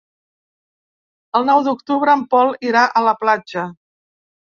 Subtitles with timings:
[1.41, 3.71] El nou d'octubre en Pol irà a la platja.